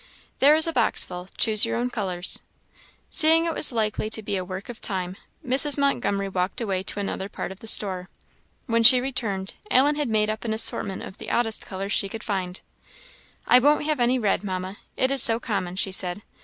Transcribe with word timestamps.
"There 0.39 0.55
is 0.55 0.65
a 0.65 0.73
box 0.73 1.03
full 1.03 1.27
choose 1.37 1.63
your 1.63 1.77
own 1.77 1.91
colours." 1.91 2.39
Seeing 3.11 3.45
it 3.45 3.53
was 3.53 3.71
likely 3.71 4.09
to 4.09 4.23
be 4.23 4.35
a 4.35 4.43
work 4.43 4.67
of 4.67 4.81
time, 4.81 5.15
Mrs. 5.45 5.77
Montgomery 5.77 6.27
walked 6.27 6.59
away 6.59 6.81
to 6.81 6.99
another 6.99 7.29
part 7.29 7.51
of 7.51 7.59
the 7.59 7.67
store. 7.67 8.09
When 8.65 8.81
she 8.81 8.99
returned, 8.99 9.53
Ellen 9.69 9.97
had 9.97 10.09
made 10.09 10.31
up 10.31 10.43
an 10.43 10.53
assortment 10.53 11.03
of 11.03 11.19
the 11.19 11.29
oddest 11.29 11.67
colours 11.67 11.93
she 11.93 12.09
could 12.09 12.23
find. 12.23 12.61
"I 13.45 13.59
won't 13.59 13.85
have 13.85 13.99
any 13.99 14.17
red, 14.17 14.43
Mamma, 14.43 14.77
it 14.97 15.11
is 15.11 15.21
so 15.21 15.39
common," 15.39 15.75
she 15.75 15.91
said. 15.91 16.23